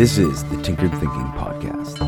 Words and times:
This 0.00 0.16
is 0.16 0.44
the 0.44 0.56
Tinkered 0.62 0.92
Thinking 0.92 1.30
Podcast. 1.36 1.98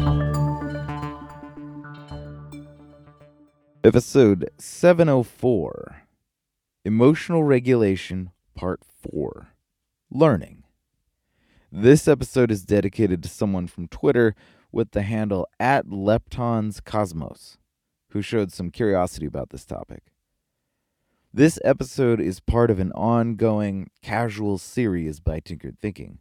Episode 3.85 4.49
704 4.57 6.07
Emotional 6.86 7.45
Regulation, 7.45 8.31
Part 8.55 8.81
4 8.82 9.49
Learning. 10.11 10.64
This 11.71 12.09
episode 12.09 12.50
is 12.50 12.64
dedicated 12.64 13.23
to 13.25 13.29
someone 13.29 13.67
from 13.67 13.89
Twitter 13.89 14.35
with 14.72 14.93
the 14.93 15.03
handle 15.03 15.46
at 15.61 15.85
Leptons 15.85 16.82
Cosmos, 16.82 17.59
who 18.13 18.22
showed 18.22 18.53
some 18.53 18.71
curiosity 18.71 19.27
about 19.27 19.50
this 19.50 19.67
topic. 19.67 20.04
This 21.31 21.59
episode 21.63 22.22
is 22.22 22.40
part 22.40 22.71
of 22.71 22.79
an 22.79 22.93
ongoing 22.93 23.90
casual 24.00 24.57
series 24.57 25.21
by 25.21 25.40
Tinkered 25.40 25.79
Thinking. 25.79 26.21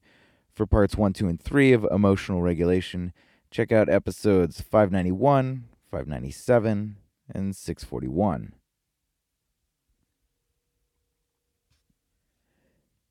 For 0.61 0.67
parts 0.67 0.95
1, 0.95 1.13
2, 1.13 1.27
and 1.27 1.41
3 1.41 1.73
of 1.73 1.87
Emotional 1.89 2.43
Regulation, 2.43 3.13
check 3.49 3.71
out 3.71 3.89
episodes 3.89 4.61
591, 4.61 5.63
597, 5.89 6.97
and 7.33 7.55
641. 7.55 8.53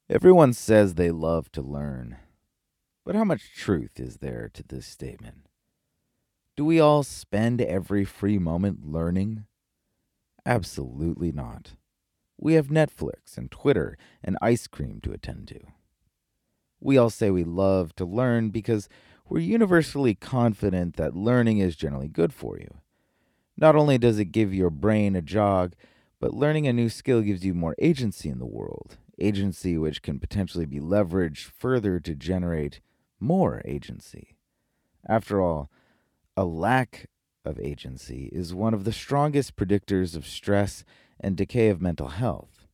Everyone 0.08 0.52
says 0.52 0.94
they 0.94 1.10
love 1.10 1.50
to 1.50 1.60
learn, 1.60 2.18
but 3.04 3.16
how 3.16 3.24
much 3.24 3.52
truth 3.56 3.98
is 3.98 4.18
there 4.18 4.48
to 4.54 4.62
this 4.62 4.86
statement? 4.86 5.48
Do 6.56 6.64
we 6.64 6.78
all 6.78 7.02
spend 7.02 7.60
every 7.60 8.04
free 8.04 8.38
moment 8.38 8.86
learning? 8.86 9.46
Absolutely 10.46 11.32
not. 11.32 11.72
We 12.38 12.54
have 12.54 12.68
Netflix 12.68 13.36
and 13.36 13.50
Twitter 13.50 13.98
and 14.22 14.38
ice 14.40 14.68
cream 14.68 15.00
to 15.00 15.10
attend 15.10 15.48
to. 15.48 15.58
We 16.80 16.96
all 16.96 17.10
say 17.10 17.30
we 17.30 17.44
love 17.44 17.94
to 17.96 18.04
learn 18.04 18.50
because 18.50 18.88
we're 19.28 19.40
universally 19.40 20.14
confident 20.14 20.96
that 20.96 21.14
learning 21.14 21.58
is 21.58 21.76
generally 21.76 22.08
good 22.08 22.32
for 22.32 22.58
you. 22.58 22.78
Not 23.56 23.76
only 23.76 23.98
does 23.98 24.18
it 24.18 24.26
give 24.26 24.54
your 24.54 24.70
brain 24.70 25.14
a 25.14 25.22
jog, 25.22 25.74
but 26.18 26.34
learning 26.34 26.66
a 26.66 26.72
new 26.72 26.88
skill 26.88 27.22
gives 27.22 27.44
you 27.44 27.54
more 27.54 27.74
agency 27.78 28.28
in 28.28 28.38
the 28.38 28.46
world, 28.46 28.96
agency 29.18 29.76
which 29.76 30.02
can 30.02 30.18
potentially 30.18 30.66
be 30.66 30.80
leveraged 30.80 31.50
further 31.56 32.00
to 32.00 32.14
generate 32.14 32.80
more 33.20 33.60
agency. 33.64 34.36
After 35.06 35.40
all, 35.40 35.70
a 36.36 36.44
lack 36.44 37.08
of 37.44 37.58
agency 37.60 38.30
is 38.32 38.54
one 38.54 38.74
of 38.74 38.84
the 38.84 38.92
strongest 38.92 39.56
predictors 39.56 40.16
of 40.16 40.26
stress 40.26 40.84
and 41.18 41.36
decay 41.36 41.68
of 41.68 41.82
mental 41.82 42.08
health. 42.08 42.66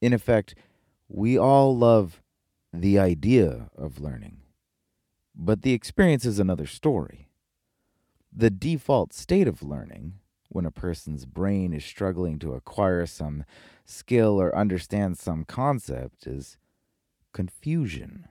In 0.00 0.12
effect, 0.12 0.54
we 1.08 1.38
all 1.38 1.76
love 1.76 2.22
the 2.80 2.98
idea 2.98 3.70
of 3.76 4.00
learning, 4.00 4.38
but 5.34 5.62
the 5.62 5.72
experience 5.72 6.24
is 6.24 6.38
another 6.38 6.66
story. 6.66 7.28
The 8.32 8.50
default 8.50 9.12
state 9.12 9.48
of 9.48 9.62
learning, 9.62 10.14
when 10.48 10.66
a 10.66 10.70
person's 10.70 11.26
brain 11.26 11.72
is 11.72 11.84
struggling 11.84 12.38
to 12.40 12.54
acquire 12.54 13.06
some 13.06 13.44
skill 13.84 14.40
or 14.40 14.54
understand 14.54 15.18
some 15.18 15.44
concept, 15.44 16.26
is 16.26 16.58
confusion. 17.32 18.28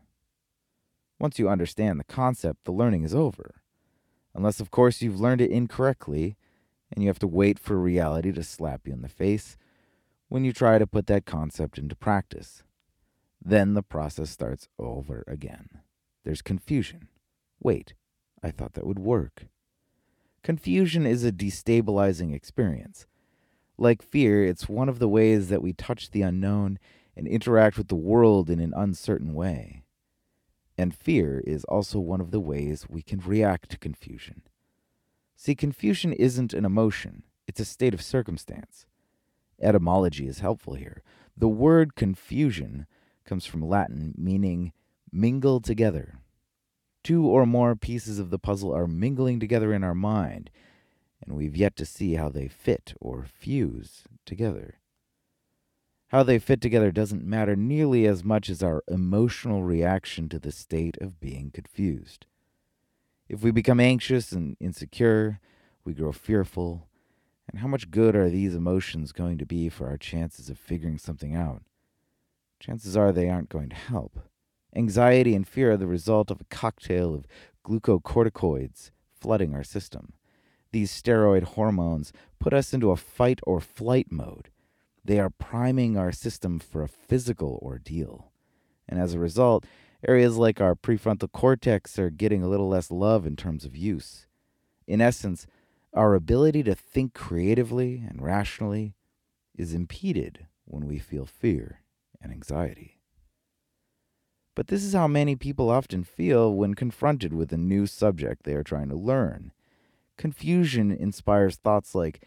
Once 1.20 1.40
you 1.40 1.50
understand 1.50 2.00
the 2.00 2.04
concept, 2.04 2.66
the 2.66 2.72
learning 2.72 3.04
is 3.04 3.16
over. 3.16 3.62
Unless, 4.34 4.60
of 4.60 4.70
course, 4.70 5.02
you've 5.02 5.20
learned 5.20 5.42
it 5.42 5.50
incorrectly 5.50 6.36
and 6.92 7.04
you 7.04 7.10
have 7.10 7.20
to 7.20 7.28
wait 7.28 7.58
for 7.58 7.78
reality 7.78 8.32
to 8.34 8.44
slap 8.44 8.86
you 8.86 8.94
in 8.94 9.02
the 9.02 9.08
face 9.10 9.58
when 10.28 10.44
you 10.44 10.52
try 10.52 10.78
to 10.78 10.86
put 10.86 11.08
that 11.08 11.26
concept 11.26 11.78
into 11.78 11.96
practice. 11.96 12.64
Then 13.48 13.76
the 13.76 13.84
process 13.84 14.32
starts 14.32 14.68
over 14.80 15.24
again. 15.28 15.70
There's 16.24 16.42
confusion. 16.42 17.10
Wait, 17.62 17.94
I 18.42 18.50
thought 18.50 18.74
that 18.74 18.88
would 18.88 18.98
work. 18.98 19.46
Confusion 20.42 21.06
is 21.06 21.24
a 21.24 21.32
destabilizing 21.32 22.34
experience. 22.34 23.06
Like 23.78 24.02
fear, 24.02 24.44
it's 24.44 24.68
one 24.68 24.90
of 24.90 24.98
the 24.98 25.08
ways 25.08 25.50
that 25.50 25.62
we 25.62 25.74
touch 25.74 26.10
the 26.10 26.24
unknown 26.24 26.80
and 27.16 27.28
interact 27.28 27.78
with 27.78 27.88
the 27.88 27.96
world 27.96 28.50
in 28.50 28.60
an 28.60 28.74
uncertain 28.76 29.36
way. 29.36 29.84
And 30.76 30.96
fear 30.96 31.44
is 31.46 31.64
also 31.66 32.00
one 32.00 32.22
of 32.22 32.32
the 32.32 32.40
ways 32.40 32.88
we 32.90 33.04
can 33.04 33.20
react 33.20 33.70
to 33.70 33.78
confusion. 33.78 34.42
See, 35.36 35.54
confusion 35.54 36.14
isn't 36.14 36.54
an 36.54 36.66
emotion, 36.66 37.24
it's 37.48 37.60
a 37.60 37.66
state 37.66 37.94
of 37.94 38.02
circumstance. 38.02 38.88
Etymology 39.62 40.28
is 40.28 40.40
helpful 40.40 40.74
here. 40.74 41.04
The 41.38 41.48
word 41.48 41.96
confusion 41.96 42.88
comes 43.26 43.46
from 43.46 43.62
Latin 43.62 44.14
meaning 44.18 44.72
mingle 45.12 45.60
together. 45.60 46.20
Two 47.04 47.26
or 47.26 47.46
more 47.46 47.76
pieces 47.76 48.20
of 48.20 48.30
the 48.30 48.40
puzzle 48.40 48.76
are 48.76 48.88
mingling 48.88 49.40
together 49.40 49.74
in 49.74 49.84
our 49.84 49.94
mind, 49.94 50.50
and 51.22 51.36
we've 51.36 51.56
yet 51.56 51.76
to 51.76 51.86
see 51.86 52.16
how 52.16 52.30
they 52.30 52.48
fit 52.48 52.94
or 53.00 53.26
fuse 53.26 54.04
together. 54.26 54.80
How 56.10 56.24
they 56.24 56.40
fit 56.40 56.62
together 56.62 56.92
doesn't 56.92 57.26
matter 57.26 57.56
nearly 57.56 58.06
as 58.06 58.24
much 58.24 58.50
as 58.50 58.64
our 58.64 58.84
emotional 58.88 59.64
reaction 59.64 60.30
to 60.30 60.40
the 60.40 60.52
state 60.52 60.98
of 61.02 61.20
being 61.20 61.52
confused. 61.52 62.26
If 63.28 63.42
we 63.42 63.52
become 63.52 63.80
anxious 63.80 64.32
and 64.32 64.56
insecure, 64.60 65.40
we 65.84 65.94
grow 65.94 66.12
fearful. 66.12 66.88
And 67.50 67.60
how 67.60 67.68
much 67.68 67.92
good 67.92 68.16
are 68.16 68.30
these 68.30 68.56
emotions 68.56 69.12
going 69.12 69.38
to 69.40 69.46
be 69.46 69.70
for 69.70 69.88
our 69.88 69.98
chances 69.98 70.50
of 70.50 70.58
figuring 70.58 70.98
something 70.98 71.36
out? 71.36 71.64
Chances 72.66 72.98
are 72.98 73.12
they 73.12 73.30
aren't 73.30 73.50
going 73.50 73.70
to 73.70 73.76
help. 73.76 74.20
Anxiety 74.76 75.36
and 75.36 75.48
fear 75.48 75.74
are 75.74 75.78
the 75.78 75.86
result 75.86 76.32
of 76.32 76.42
a 76.42 76.46
cocktail 76.46 77.14
of 77.14 77.26
glucocorticoids 77.64 78.92
flooding 79.14 79.54
our 79.54 79.64
system. 79.64 80.14
These 80.72 80.92
steroid 80.92 81.44
hormones 81.44 82.12
put 82.40 82.54
us 82.54 82.74
into 82.74 82.90
a 82.90 82.98
fight 82.98 83.40
or 83.44 83.60
flight 83.60 84.08
mode. 84.12 84.50
They 85.04 85.20
are 85.20 85.30
priming 85.30 85.96
our 85.96 86.12
system 86.12 86.58
for 86.58 86.82
a 86.82 86.88
physical 86.88 87.60
ordeal. 87.62 88.32
And 88.90 89.00
as 89.00 89.14
a 89.14 89.20
result, 89.20 89.66
Areas 90.08 90.38
like 90.38 90.62
our 90.62 90.76
prefrontal 90.76 91.32
cortex 91.32 91.98
are 91.98 92.12
getting 92.12 92.44
a 92.44 92.48
little 92.48 92.70
less 92.70 92.92
love 92.92 93.26
in 93.26 93.36
terms 93.36 93.66
of 93.66 93.76
use. 93.76 94.28
In 94.86 95.02
essence, 95.02 95.48
our 95.94 96.14
ability 96.14 96.62
to 96.64 96.76
think 96.76 97.16
creatively 97.16 98.04
and 98.08 98.22
rationally 98.22 98.94
is 99.56 99.74
impeded 99.74 100.46
when 100.66 100.86
we 100.86 101.00
feel 101.00 101.26
fear 101.26 101.82
and 102.26 102.34
anxiety. 102.34 103.00
But 104.56 104.68
this 104.68 104.84
is 104.84 104.94
how 104.94 105.08
many 105.08 105.36
people 105.36 105.70
often 105.70 106.04
feel 106.04 106.54
when 106.54 106.74
confronted 106.74 107.34
with 107.34 107.54
a 107.54 107.58
new 107.58 107.86
subject 107.86 108.44
they 108.44 108.56
are 108.56 108.64
trying 108.64 108.90
to 108.90 108.96
learn. 108.96 109.52
Confusion 110.18 110.92
inspires 110.92 111.58
thoughts 111.58 111.94
like, 111.94 112.22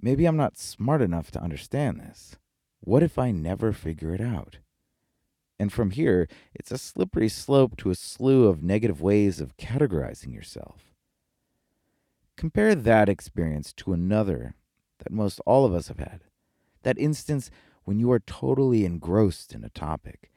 maybe 0.00 0.24
I'm 0.24 0.36
not 0.36 0.56
smart 0.56 1.02
enough 1.02 1.30
to 1.32 1.42
understand 1.42 2.00
this. 2.00 2.36
What 2.80 3.02
if 3.02 3.18
I 3.18 3.30
never 3.30 3.72
figure 3.72 4.14
it 4.14 4.20
out? 4.20 4.58
And 5.58 5.72
from 5.72 5.90
here, 5.90 6.28
it's 6.54 6.70
a 6.70 6.78
slippery 6.78 7.28
slope 7.28 7.76
to 7.78 7.90
a 7.90 7.94
slew 7.94 8.46
of 8.46 8.62
negative 8.62 9.00
ways 9.02 9.40
of 9.40 9.56
categorizing 9.56 10.34
yourself. 10.34 10.94
Compare 12.36 12.74
that 12.74 13.08
experience 13.08 13.72
to 13.74 13.92
another 13.92 14.54
that 14.98 15.12
most 15.12 15.40
all 15.46 15.64
of 15.64 15.74
us 15.74 15.88
have 15.88 15.98
had. 15.98 16.22
That 16.82 16.98
instance 16.98 17.50
when 17.84 17.98
you 17.98 18.10
are 18.12 18.20
totally 18.20 18.84
engrossed 18.84 19.54
in 19.54 19.64
a 19.64 19.70
topic. 19.70 20.30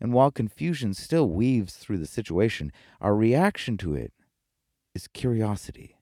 And 0.00 0.12
while 0.12 0.30
confusion 0.30 0.94
still 0.94 1.28
weaves 1.28 1.74
through 1.74 1.98
the 1.98 2.06
situation, 2.06 2.72
our 3.00 3.14
reaction 3.14 3.76
to 3.78 3.94
it 3.94 4.12
is 4.94 5.08
curiosity. 5.08 5.96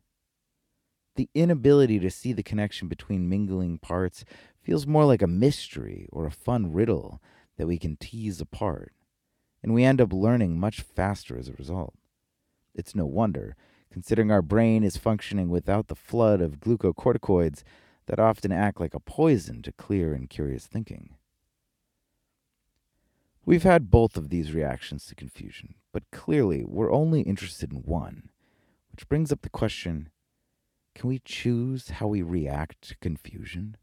The 1.17 1.31
inability 1.35 1.99
to 2.01 2.11
see 2.11 2.33
the 2.33 2.43
connection 2.43 2.89
between 2.89 3.29
mingling 3.29 3.79
parts 3.79 4.25
feels 4.63 4.87
more 4.87 5.07
like 5.07 5.23
a 5.23 5.27
mystery 5.27 6.09
or 6.13 6.27
a 6.27 6.31
fun 6.31 6.73
riddle 6.73 7.23
that 7.57 7.67
we 7.67 7.79
can 7.79 7.97
tease 7.97 8.41
apart, 8.41 8.93
and 9.63 9.73
we 9.73 9.85
end 9.85 10.01
up 10.01 10.13
learning 10.13 10.61
much 10.61 10.83
faster 10.83 11.39
as 11.39 11.49
a 11.49 11.55
result. 11.55 11.95
It's 12.75 12.95
no 12.95 13.07
wonder, 13.07 13.57
considering 13.91 14.31
our 14.31 14.43
brain 14.43 14.85
is 14.85 14.99
functioning 14.99 15.49
without 15.49 15.89
the 15.89 15.95
flood 15.95 16.43
of 16.43 16.61
glucocorticoids 16.61 17.63
that 18.07 18.19
often 18.19 18.53
act 18.53 18.81
like 18.81 18.95
a 18.95 19.01
poison 19.01 19.63
to 19.63 19.73
clear 19.73 20.15
and 20.15 20.31
curious 20.31 20.67
thinking. 20.67 21.17
We've 23.45 23.63
had 23.63 23.91
both 23.91 24.17
of 24.17 24.29
these 24.29 24.53
reactions 24.53 25.07
to 25.07 25.15
confusion, 25.15 25.75
but 25.93 26.11
clearly 26.11 26.65
we're 26.65 26.93
only 26.93 27.21
interested 27.21 27.73
in 27.73 27.79
one, 27.79 28.31
which 28.91 29.09
brings 29.09 29.31
up 29.31 29.43
the 29.43 29.51
question 29.51 30.11
can 30.97 31.11
we 31.11 31.21
choose 31.25 31.91
how 31.91 32.07
we 32.07 32.23
react 32.23 32.81
to 32.89 32.97
confusion? 32.97 33.77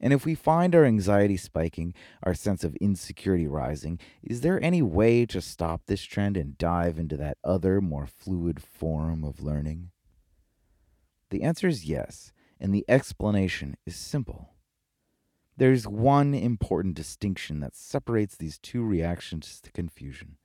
And 0.00 0.12
if 0.12 0.26
we 0.26 0.34
find 0.34 0.74
our 0.74 0.84
anxiety 0.84 1.36
spiking, 1.36 1.94
our 2.24 2.34
sense 2.34 2.64
of 2.64 2.74
insecurity 2.76 3.46
rising, 3.46 4.00
is 4.20 4.40
there 4.40 4.60
any 4.60 4.82
way 4.82 5.24
to 5.26 5.40
stop 5.40 5.82
this 5.86 6.02
trend 6.02 6.36
and 6.36 6.58
dive 6.58 6.98
into 6.98 7.16
that 7.18 7.38
other, 7.44 7.80
more 7.80 8.08
fluid 8.08 8.60
form 8.60 9.22
of 9.22 9.40
learning? 9.40 9.92
The 11.30 11.44
answer 11.44 11.68
is 11.68 11.84
yes, 11.84 12.32
and 12.62 12.72
the 12.72 12.84
explanation 12.88 13.76
is 13.84 13.96
simple. 13.96 14.54
There's 15.56 15.86
one 15.86 16.32
important 16.32 16.94
distinction 16.94 17.58
that 17.58 17.74
separates 17.74 18.36
these 18.36 18.56
two 18.56 18.84
reactions 18.84 19.60
to 19.64 19.72
confusion. 19.72 20.36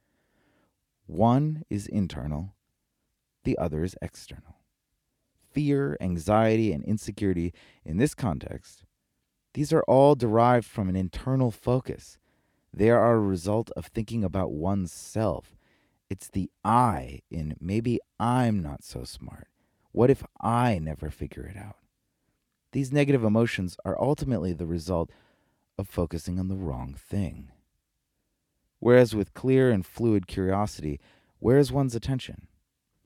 One 1.06 1.64
is 1.70 1.86
internal, 1.86 2.56
the 3.44 3.56
other 3.58 3.84
is 3.84 3.96
external. 4.02 4.58
Fear, 5.52 5.96
anxiety, 6.02 6.74
and 6.74 6.84
insecurity 6.84 7.54
in 7.86 7.98
this 7.98 8.16
context, 8.16 8.84
these 9.54 9.72
are 9.72 9.84
all 9.88 10.16
derived 10.16 10.66
from 10.66 10.90
an 10.90 10.96
internal 10.96 11.52
focus. 11.52 12.18
They 12.74 12.90
are 12.90 13.14
a 13.14 13.20
result 13.20 13.70
of 13.78 13.86
thinking 13.86 14.24
about 14.24 14.52
oneself. 14.52 15.56
It's 16.10 16.30
the 16.30 16.50
I 16.64 17.22
in 17.30 17.56
maybe 17.62 18.00
I'm 18.20 18.62
not 18.64 18.84
so 18.84 19.04
smart. 19.04 19.48
What 19.92 20.10
if 20.10 20.24
I 20.42 20.80
never 20.80 21.12
figure 21.12 21.46
it 21.46 21.58
out? 21.58 21.78
These 22.72 22.92
negative 22.92 23.24
emotions 23.24 23.78
are 23.86 24.00
ultimately 24.00 24.54
the 24.54 24.66
result 24.66 25.10
of 25.78 25.88
focusing 25.88 26.40
on 26.40 26.48
the 26.48 26.56
wrong 26.56 26.94
thing. 26.94 27.52
Whereas 28.80 29.16
with 29.16 29.34
clear 29.34 29.72
and 29.72 29.86
fluid 29.86 30.28
curiosity, 30.28 31.00
where 31.40 31.58
is 31.58 31.72
one's 31.72 31.96
attention? 31.96 32.48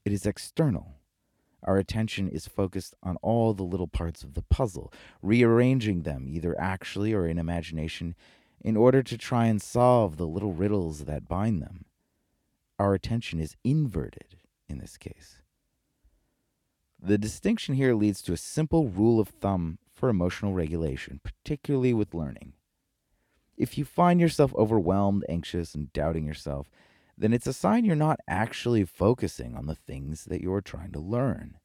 It 0.04 0.12
is 0.12 0.26
external. 0.26 0.96
Our 1.64 1.78
attention 1.78 2.28
is 2.28 2.48
focused 2.48 2.96
on 3.04 3.18
all 3.22 3.54
the 3.54 3.64
little 3.64 3.88
parts 3.88 4.24
of 4.24 4.34
the 4.34 4.42
puzzle, 4.42 4.92
rearranging 5.22 6.02
them 6.02 6.28
either 6.28 6.60
actually 6.60 7.14
or 7.14 7.28
in 7.28 7.38
imagination 7.38 8.16
in 8.62 8.76
order 8.76 9.04
to 9.04 9.18
try 9.18 9.46
and 9.46 9.62
solve 9.62 10.18
the 10.18 10.28
little 10.28 10.54
riddles 10.54 11.06
that 11.06 11.28
bind 11.28 11.62
them. 11.62 11.86
Our 12.80 12.94
attention 12.94 13.40
is 13.40 13.56
inverted 13.64 14.38
in 14.68 14.80
this 14.80 14.98
case. 14.98 15.41
The 17.04 17.18
distinction 17.18 17.74
here 17.74 17.96
leads 17.96 18.22
to 18.24 18.34
a 18.34 18.38
simple 18.38 18.88
rule 18.88 19.20
of 19.20 19.30
thumb 19.30 19.80
for 19.92 20.08
emotional 20.08 20.54
regulation, 20.54 21.20
particularly 21.24 21.94
with 21.96 22.14
learning. 22.14 22.54
If 23.58 23.76
you 23.76 23.86
find 23.86 24.22
yourself 24.22 24.54
overwhelmed, 24.54 25.26
anxious, 25.28 25.74
and 25.74 25.92
doubting 25.94 26.28
yourself, 26.28 26.70
then 27.18 27.34
it's 27.34 27.48
a 27.48 27.54
sign 27.54 27.86
you're 27.86 27.96
not 27.96 28.20
actually 28.28 28.86
focusing 28.86 29.56
on 29.56 29.66
the 29.66 29.76
things 29.76 30.26
that 30.26 30.42
you're 30.42 30.62
trying 30.62 30.92
to 30.92 31.00
learn. 31.00 31.58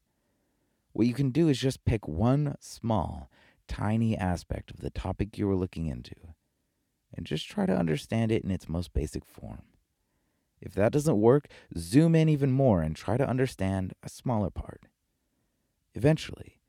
What 0.93 1.05
you 1.05 1.13
can 1.13 1.29
do 1.29 1.49
is 1.49 1.59
just 1.59 1.85
pick 1.85 2.07
one 2.07 2.55
small, 2.59 3.29
tiny 3.67 4.17
aspect 4.17 4.71
of 4.71 4.79
the 4.79 4.89
topic 4.89 5.37
you 5.37 5.47
are 5.51 5.55
looking 5.55 5.85
into 5.85 6.15
and 7.13 7.27
just 7.27 7.47
try 7.47 7.67
to 7.67 7.77
understand 7.77 8.31
it 8.31 8.43
in 8.43 8.49
its 8.49 8.67
most 8.67 8.91
basic 8.91 9.23
form. 9.23 9.61
If 10.59 10.73
that 10.73 10.91
doesn't 10.91 11.21
work, 11.21 11.47
zoom 11.77 12.15
in 12.15 12.27
even 12.27 12.51
more 12.51 12.81
and 12.81 12.95
try 12.95 13.17
to 13.17 13.29
understand 13.29 13.93
a 14.01 14.09
smaller 14.09 14.49
part. 14.49 14.87
Eventually, 15.97 16.59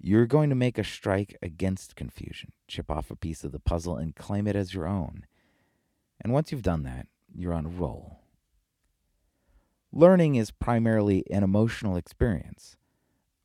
you're 0.00 0.26
going 0.26 0.50
to 0.50 0.56
make 0.56 0.78
a 0.78 0.82
strike 0.82 1.38
against 1.40 1.94
confusion, 1.94 2.50
chip 2.66 2.90
off 2.90 3.08
a 3.08 3.14
piece 3.14 3.44
of 3.44 3.52
the 3.52 3.60
puzzle, 3.60 3.96
and 3.96 4.16
claim 4.16 4.48
it 4.48 4.56
as 4.56 4.74
your 4.74 4.84
own. 4.84 5.26
And 6.20 6.32
once 6.32 6.50
you've 6.50 6.64
done 6.64 6.82
that, 6.82 7.06
you're 7.32 7.54
on 7.54 7.66
a 7.66 7.68
roll. 7.68 8.18
Learning 9.92 10.34
is 10.34 10.50
primarily 10.50 11.22
an 11.30 11.44
emotional 11.44 11.96
experience. 11.96 12.76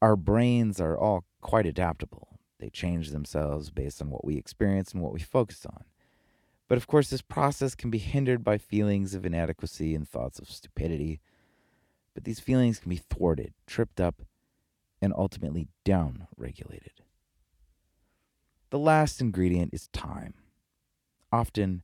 Our 0.01 0.15
brains 0.15 0.81
are 0.81 0.97
all 0.97 1.25
quite 1.41 1.67
adaptable. 1.67 2.39
They 2.59 2.71
change 2.71 3.11
themselves 3.11 3.69
based 3.69 4.01
on 4.01 4.09
what 4.09 4.25
we 4.25 4.35
experience 4.35 4.93
and 4.93 5.03
what 5.03 5.13
we 5.13 5.19
focus 5.19 5.63
on. 5.63 5.83
But 6.67 6.79
of 6.79 6.87
course, 6.87 7.11
this 7.11 7.21
process 7.21 7.75
can 7.75 7.91
be 7.91 7.99
hindered 7.99 8.43
by 8.43 8.57
feelings 8.57 9.13
of 9.13 9.27
inadequacy 9.27 9.93
and 9.93 10.09
thoughts 10.09 10.39
of 10.39 10.49
stupidity. 10.49 11.21
But 12.15 12.23
these 12.23 12.39
feelings 12.39 12.79
can 12.79 12.89
be 12.89 12.97
thwarted, 12.97 13.53
tripped 13.67 14.01
up, 14.01 14.23
and 15.01 15.13
ultimately 15.15 15.67
down 15.83 16.27
regulated. 16.37 17.01
The 18.69 18.79
last 18.79 19.21
ingredient 19.21 19.73
is 19.73 19.87
time. 19.89 20.35
Often, 21.31 21.83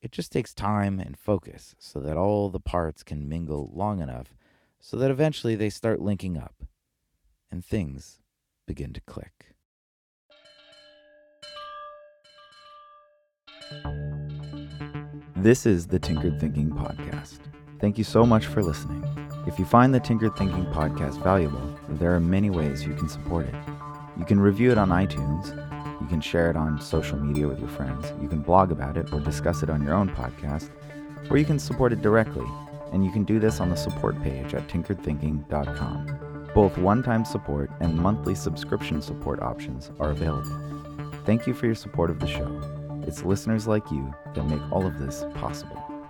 it 0.00 0.12
just 0.12 0.32
takes 0.32 0.54
time 0.54 1.00
and 1.00 1.18
focus 1.18 1.74
so 1.78 2.00
that 2.00 2.16
all 2.16 2.48
the 2.48 2.60
parts 2.60 3.02
can 3.02 3.28
mingle 3.28 3.70
long 3.74 4.00
enough 4.00 4.34
so 4.80 4.96
that 4.98 5.10
eventually 5.10 5.56
they 5.56 5.70
start 5.70 6.00
linking 6.00 6.36
up 6.36 6.54
and 7.50 7.64
things 7.64 8.20
begin 8.66 8.92
to 8.92 9.00
click. 9.00 9.56
This 15.36 15.66
is 15.66 15.86
the 15.86 15.98
Tinkered 15.98 16.40
Thinking 16.40 16.70
Podcast. 16.70 17.38
Thank 17.78 17.98
you 17.98 18.04
so 18.04 18.24
much 18.24 18.46
for 18.46 18.62
listening. 18.62 19.04
If 19.46 19.60
you 19.60 19.64
find 19.64 19.94
the 19.94 20.00
Tinkered 20.00 20.34
Thinking 20.36 20.66
podcast 20.66 21.22
valuable, 21.22 21.72
there 21.88 22.12
are 22.12 22.18
many 22.18 22.50
ways 22.50 22.84
you 22.84 22.94
can 22.94 23.08
support 23.08 23.46
it. 23.46 23.54
You 24.18 24.24
can 24.24 24.40
review 24.40 24.72
it 24.72 24.78
on 24.78 24.88
iTunes, 24.88 25.50
you 26.00 26.06
can 26.08 26.20
share 26.20 26.50
it 26.50 26.56
on 26.56 26.80
social 26.80 27.16
media 27.16 27.46
with 27.46 27.60
your 27.60 27.68
friends, 27.68 28.12
you 28.20 28.28
can 28.28 28.40
blog 28.40 28.72
about 28.72 28.96
it 28.96 29.12
or 29.12 29.20
discuss 29.20 29.62
it 29.62 29.70
on 29.70 29.84
your 29.84 29.94
own 29.94 30.08
podcast, 30.08 30.70
or 31.30 31.36
you 31.36 31.44
can 31.44 31.60
support 31.60 31.92
it 31.92 32.02
directly, 32.02 32.44
and 32.92 33.04
you 33.04 33.12
can 33.12 33.22
do 33.22 33.38
this 33.38 33.60
on 33.60 33.70
the 33.70 33.76
support 33.76 34.20
page 34.20 34.52
at 34.52 34.66
tinkeredthinking.com. 34.66 36.48
Both 36.52 36.76
one 36.76 37.04
time 37.04 37.24
support 37.24 37.70
and 37.78 37.96
monthly 37.96 38.34
subscription 38.34 39.00
support 39.00 39.40
options 39.42 39.92
are 40.00 40.10
available. 40.10 40.58
Thank 41.24 41.46
you 41.46 41.54
for 41.54 41.66
your 41.66 41.76
support 41.76 42.10
of 42.10 42.18
the 42.18 42.26
show. 42.26 42.60
It's 43.06 43.22
listeners 43.22 43.68
like 43.68 43.88
you 43.92 44.12
that 44.34 44.48
make 44.48 44.72
all 44.72 44.84
of 44.84 44.98
this 44.98 45.24
possible. 45.34 45.95